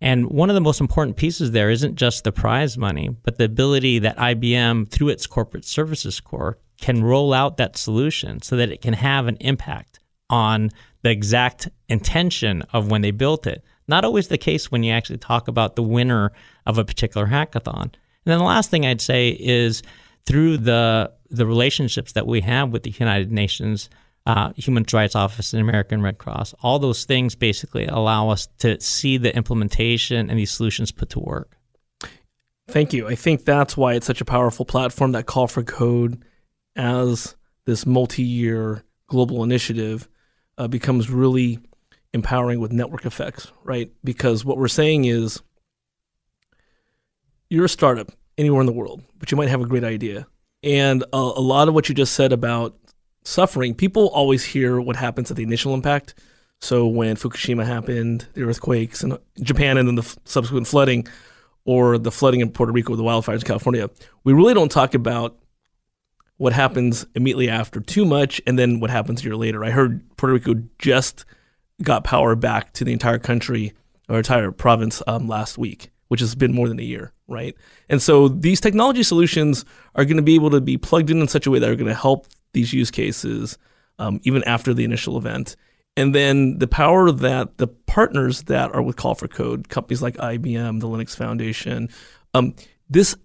[0.00, 3.44] And one of the most important pieces there isn't just the prize money, but the
[3.44, 8.70] ability that IBM, through its corporate services Corps, can roll out that solution so that
[8.70, 9.98] it can have an impact
[10.30, 10.70] on
[11.02, 13.64] the exact intention of when they built it.
[13.86, 16.32] Not always the case when you actually talk about the winner
[16.66, 17.82] of a particular hackathon.
[17.82, 17.92] And
[18.24, 19.82] then the last thing I'd say is
[20.26, 23.90] through the the relationships that we have with the United Nations
[24.26, 28.80] uh, Human Rights Office and American Red Cross, all those things basically allow us to
[28.80, 31.56] see the implementation and these solutions put to work.
[32.68, 33.08] Thank you.
[33.08, 36.22] I think that's why it's such a powerful platform that Call for Code
[36.78, 37.36] as
[37.66, 40.08] this multi year global initiative
[40.56, 41.58] uh, becomes really
[42.14, 43.92] empowering with network effects, right?
[44.02, 45.42] Because what we're saying is
[47.50, 50.26] you're a startup anywhere in the world, but you might have a great idea.
[50.62, 52.76] And a, a lot of what you just said about
[53.24, 56.14] suffering, people always hear what happens at the initial impact.
[56.60, 61.06] So when Fukushima happened, the earthquakes in Japan, and then the subsequent flooding,
[61.64, 63.90] or the flooding in Puerto Rico, with the wildfires in California,
[64.24, 65.36] we really don't talk about
[66.38, 69.64] what happens immediately after too much, and then what happens a year later.
[69.64, 71.24] I heard Puerto Rico just
[71.82, 73.72] got power back to the entire country
[74.08, 77.54] or entire province um, last week, which has been more than a year, right?
[77.88, 81.28] And so these technology solutions are going to be able to be plugged in in
[81.28, 83.58] such a way that are going to help these use cases
[83.98, 85.56] um, even after the initial event.
[85.96, 90.16] And then the power that the partners that are with Call for Code, companies like
[90.16, 91.88] IBM, the Linux Foundation,
[92.34, 92.54] um,
[92.88, 93.16] this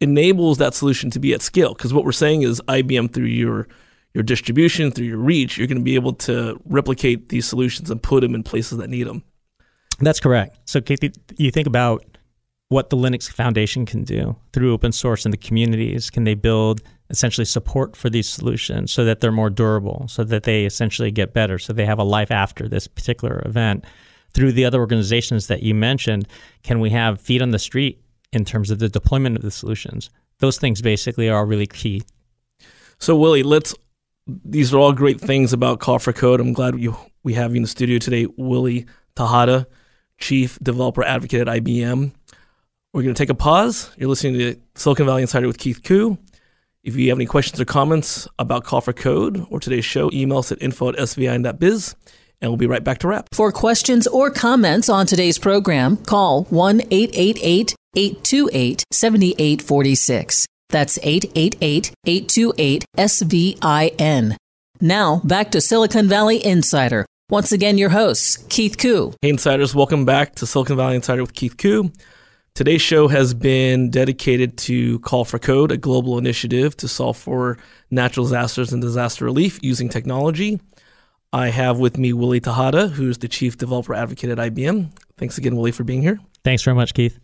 [0.00, 1.74] enables that solution to be at scale.
[1.74, 3.68] Because what we're saying is IBM through your
[4.16, 8.02] your distribution, through your reach, you're going to be able to replicate these solutions and
[8.02, 9.22] put them in places that need them.
[10.00, 10.58] That's correct.
[10.64, 12.02] So, Kathy, you think about
[12.70, 16.08] what the Linux Foundation can do through open source and the communities.
[16.08, 16.80] Can they build
[17.10, 21.34] essentially support for these solutions so that they're more durable, so that they essentially get
[21.34, 23.84] better, so they have a life after this particular event?
[24.32, 26.26] Through the other organizations that you mentioned,
[26.62, 28.00] can we have feet on the street
[28.36, 30.10] in terms of the deployment of the solutions?
[30.38, 32.02] Those things basically are really key.
[32.98, 33.74] So, Willie, let's
[34.44, 36.40] these are all great things about Call for Code.
[36.40, 39.66] I'm glad you, we have you in the studio today, Willie Tejada,
[40.18, 42.12] Chief Developer Advocate at IBM.
[42.92, 43.90] We're going to take a pause.
[43.96, 46.18] You're listening to Silicon Valley Insider with Keith Koo.
[46.82, 50.38] If you have any questions or comments about Call for Code or today's show, email
[50.38, 51.94] us at info at svi.biz
[52.40, 53.28] and we'll be right back to wrap.
[53.32, 60.46] For questions or comments on today's program, call 1 888 828 7846.
[60.68, 64.36] That's 888 828 SVIN.
[64.80, 67.06] Now, back to Silicon Valley Insider.
[67.30, 69.12] Once again, your hosts, Keith Koo.
[69.20, 71.90] Hey, Insiders, welcome back to Silicon Valley Insider with Keith Koo.
[72.54, 77.58] Today's show has been dedicated to Call for Code, a global initiative to solve for
[77.90, 80.60] natural disasters and disaster relief using technology.
[81.32, 84.90] I have with me Willie Tejada, who's the Chief Developer Advocate at IBM.
[85.18, 86.18] Thanks again, Willie, for being here.
[86.44, 87.18] Thanks very much, Keith.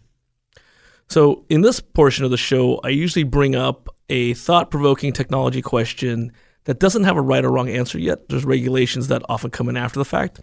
[1.12, 5.60] So, in this portion of the show, I usually bring up a thought provoking technology
[5.60, 6.32] question
[6.64, 8.30] that doesn't have a right or wrong answer yet.
[8.30, 10.40] There's regulations that often come in after the fact.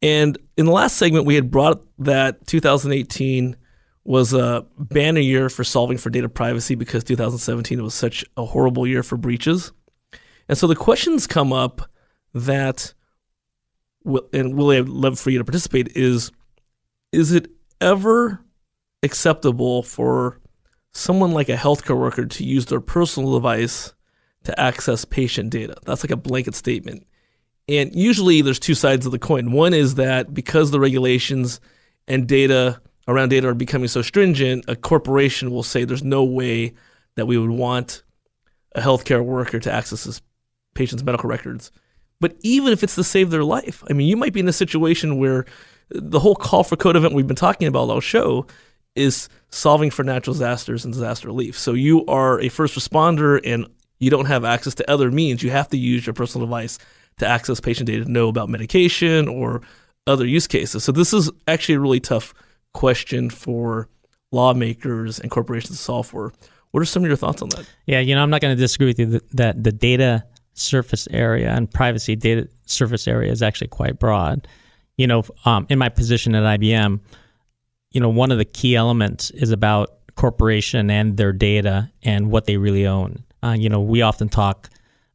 [0.00, 3.56] And in the last segment, we had brought that 2018
[4.04, 8.86] was a banner year for solving for data privacy because 2017 was such a horrible
[8.86, 9.72] year for breaches.
[10.48, 11.90] And so the questions come up
[12.32, 12.94] that,
[14.04, 16.30] and Willie, I'd love for you to participate, is
[17.10, 18.45] is it ever
[19.02, 20.40] acceptable for
[20.92, 23.92] someone like a healthcare worker to use their personal device
[24.44, 25.76] to access patient data.
[25.84, 27.06] That's like a blanket statement.
[27.68, 29.52] And usually there's two sides of the coin.
[29.52, 31.60] One is that because the regulations
[32.06, 36.74] and data around data are becoming so stringent, a corporation will say there's no way
[37.16, 38.02] that we would want
[38.74, 40.20] a healthcare worker to access this
[40.74, 41.70] patient's medical records.
[42.20, 44.52] But even if it's to save their life, I mean, you might be in a
[44.52, 45.44] situation where
[45.90, 48.46] the whole call for code event we've been talking about all show
[48.96, 51.58] is solving for natural disasters and disaster relief.
[51.58, 53.66] So you are a first responder and
[53.98, 55.42] you don't have access to other means.
[55.42, 56.78] You have to use your personal device
[57.18, 59.62] to access patient data to know about medication or
[60.06, 60.84] other use cases.
[60.84, 62.34] So this is actually a really tough
[62.74, 63.88] question for
[64.32, 66.32] lawmakers and corporations to solve for.
[66.72, 67.66] What are some of your thoughts on that?
[67.86, 71.50] Yeah, you know, I'm not going to disagree with you that the data surface area
[71.50, 74.46] and privacy data surface area is actually quite broad.
[74.96, 77.00] You know, um, in my position at IBM,
[77.96, 82.44] you know, one of the key elements is about corporation and their data and what
[82.44, 83.24] they really own.
[83.42, 84.68] Uh, you know, we often talk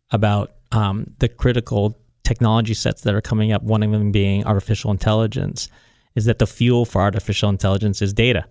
[0.09, 3.61] about um, the critical technology sets that are coming up.
[3.61, 5.69] One of them being artificial intelligence.
[6.15, 8.45] Is that the fuel for artificial intelligence is data?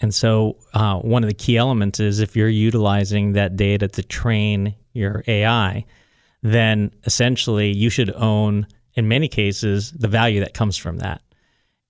[0.00, 4.02] And so, uh, one of the key elements is if you're utilizing that data to
[4.04, 5.84] train your AI,
[6.40, 11.20] then essentially you should own, in many cases, the value that comes from that.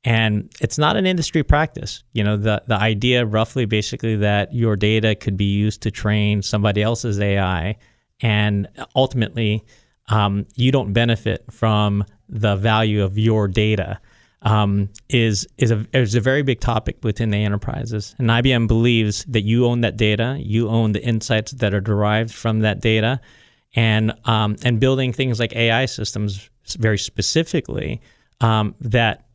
[0.05, 2.05] And it's not an industry practice.
[2.13, 6.43] You know, the, the idea roughly basically that your data could be used to train
[6.43, 7.77] somebody else's AI
[8.21, 9.65] and ultimately
[10.09, 14.01] um, you don't benefit from the value of your data.
[14.43, 18.15] um, is is a is a very big topic within the enterprises.
[18.19, 22.33] And IBM believes that you own that data, you own the insights that are derived
[22.33, 23.21] from that data,
[23.75, 28.01] and um, and building things like AI systems very specifically
[28.41, 29.26] um, that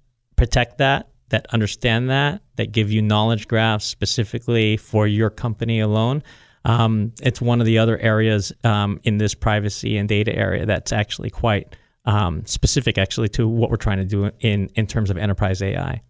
[0.41, 6.23] protect that, that understand that, that give you knowledge graphs specifically for your company alone.
[6.65, 10.91] Um, it's one of the other areas um, in this privacy and data area that's
[10.91, 11.75] actually quite
[12.05, 16.01] um, specific, actually, to what we're trying to do in in terms of enterprise AI.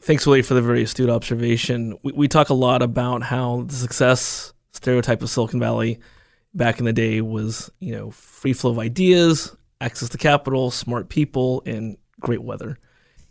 [0.00, 1.98] Thanks, Willie, for the very astute observation.
[2.04, 5.98] We, we talk a lot about how the success stereotype of Silicon Valley
[6.54, 11.08] back in the day was, you know, free flow of ideas, access to capital, smart
[11.08, 12.78] people, and great weather.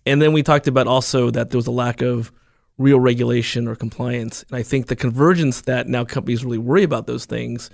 [0.08, 2.32] And then we talked about also that there was a lack of
[2.78, 4.45] real regulation or compliance.
[4.49, 7.70] And I think the convergence that now companies really worry about those things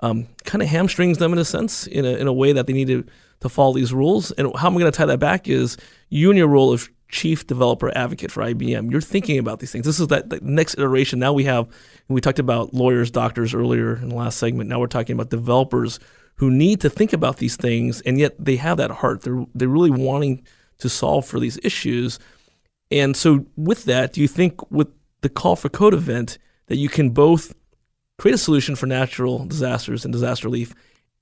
[0.00, 2.72] um, kind of hamstrings them in a sense, in a, in a way that they
[2.72, 3.04] need to,
[3.40, 4.30] to follow these rules.
[4.32, 5.76] And how I'm going to tie that back is
[6.08, 9.86] you in your role of chief developer advocate for IBM, you're thinking about these things.
[9.86, 11.18] This is that, that next iteration.
[11.18, 11.66] Now we have,
[12.08, 14.68] we talked about lawyers, doctors earlier in the last segment.
[14.68, 15.98] Now we're talking about developers
[16.36, 19.22] who need to think about these things, and yet they have that heart.
[19.22, 20.44] They're they're really wanting
[20.78, 22.18] to solve for these issues.
[22.90, 24.88] And so, with that, do you think with
[25.20, 27.54] the Call for Code event that you can both
[28.18, 30.74] create a solution for natural disasters and disaster relief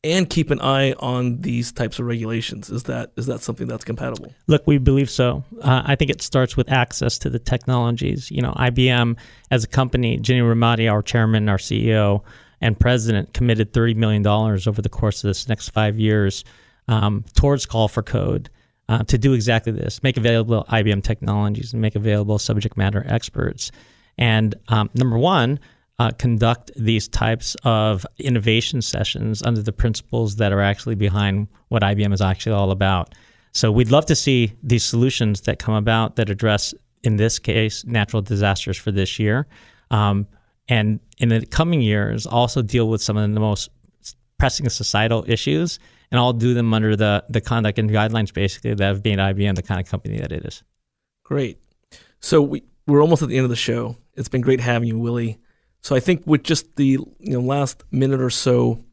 [0.05, 2.71] and keep an eye on these types of regulations.
[2.71, 4.33] Is that is that something that's compatible?
[4.47, 5.43] Look, we believe so.
[5.61, 8.31] Uh, I think it starts with access to the technologies.
[8.31, 9.17] You know, IBM
[9.51, 12.23] as a company, Ginni Rometty, our chairman, our CEO,
[12.61, 16.45] and president, committed thirty million dollars over the course of this next five years
[16.89, 18.49] um, towards Call for Code.
[18.89, 23.73] Uh, to do exactly this, make available IBM technologies and make available subject matter experts.
[24.17, 25.59] And um, number one,
[25.99, 31.83] uh, conduct these types of innovation sessions under the principles that are actually behind what
[31.83, 33.15] IBM is actually all about.
[33.53, 37.85] So we'd love to see these solutions that come about that address, in this case,
[37.87, 39.47] natural disasters for this year.
[39.91, 40.27] Um,
[40.69, 43.71] and in the coming years, also deal with some of the most
[44.39, 45.79] pressing societal issues,
[46.11, 49.57] and I'll do them under the, the conduct and guidelines basically that have made IBM
[49.57, 50.63] the kind of company that it is.
[51.25, 51.59] Great.
[52.21, 53.97] So we, we're almost at the end of the show.
[54.15, 55.39] It's been great having you, Willie.
[55.83, 58.85] So I think with just the you know last minute or so,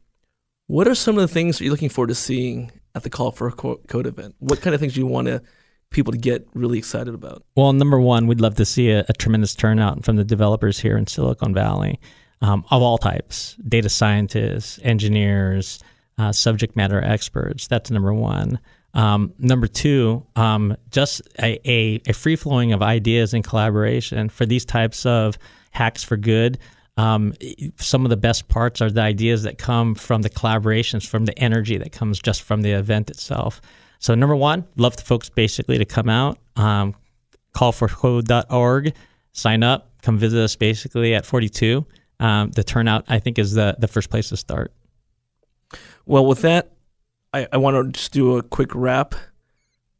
[0.66, 3.30] what are some of the things that you're looking forward to seeing at the Call
[3.30, 4.34] for a Code event?
[4.38, 5.42] What kind of things do you want to
[5.90, 7.44] people to get really excited about?
[7.56, 10.96] Well, number one, we'd love to see a, a tremendous turnout from the developers here
[10.96, 12.00] in Silicon Valley
[12.42, 15.78] um, of all types data scientists, engineers,
[16.18, 17.66] uh, subject matter experts.
[17.66, 18.58] That's number one.
[18.94, 24.46] Um, number two, um, just a, a, a free flowing of ideas and collaboration for
[24.46, 25.36] these types of
[25.72, 26.58] hacks for good.
[26.96, 27.34] Um,
[27.76, 31.36] some of the best parts are the ideas that come from the collaborations, from the
[31.36, 33.60] energy that comes just from the event itself.
[33.98, 36.94] So, number one, love the folks basically to come out, um,
[37.56, 38.94] callforcode.org,
[39.32, 41.84] sign up, come visit us basically at 42.
[42.20, 44.72] Um, the turnout, I think, is the, the first place to start.
[46.06, 46.72] Well, with that,
[47.32, 49.14] I, I want to just do a quick wrap.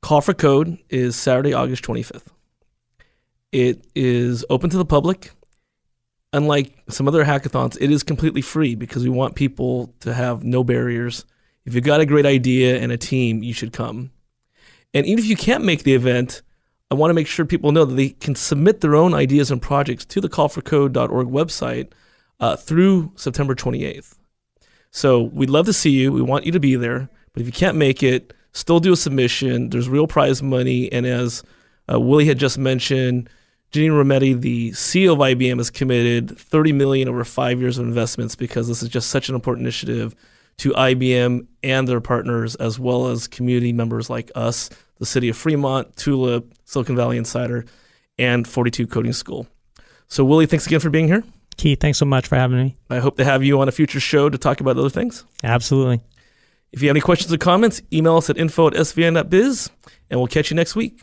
[0.03, 2.27] Call for Code is Saturday, August 25th.
[3.53, 5.31] It is open to the public
[6.35, 10.65] unlike some other hackathons, it is completely free because we want people to have no
[10.65, 11.25] barriers.
[11.65, 14.11] If you've got a great idea and a team, you should come.
[14.93, 16.43] And even if you can't make the event,
[16.91, 19.63] I want to make sure people know that they can submit their own ideas and
[19.63, 21.93] projects to the callforcode.org website
[22.41, 24.17] uh, through September 28th.
[24.95, 26.13] So we'd love to see you.
[26.13, 27.09] We want you to be there.
[27.33, 29.71] But if you can't make it, still do a submission.
[29.71, 30.91] There's real prize money.
[30.93, 31.43] And as
[31.93, 33.29] uh, Willie had just mentioned,
[33.73, 38.37] Ginni Rometty, the CEO of IBM, has committed 30 million over five years of investments
[38.37, 40.15] because this is just such an important initiative
[40.59, 44.71] to IBM and their partners, as well as community members like us,
[45.01, 47.65] the city of Fremont, Tulip, Silicon Valley Insider,
[48.17, 49.49] and 42 Coding School.
[50.07, 51.25] So, Willie, thanks again for being here.
[51.57, 52.77] Keith, thanks so much for having me.
[52.91, 55.25] I hope to have you on a future show to talk about other things.
[55.43, 56.01] Absolutely.
[56.73, 59.71] If you have any questions or comments, email us at info at svn.biz,
[60.11, 61.01] and we'll catch you next week.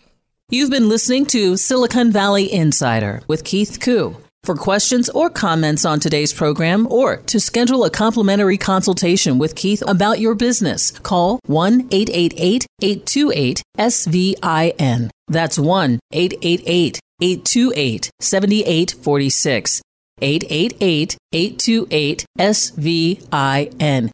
[0.50, 4.18] You've been listening to Silicon Valley Insider with Keith Koo.
[4.44, 9.84] For questions or comments on today's program or to schedule a complimentary consultation with Keith
[9.88, 15.10] about your business, call 1 888 828 SVIN.
[15.28, 19.82] That's 1 888 828 7846.
[20.22, 24.12] 888 828 SVIN.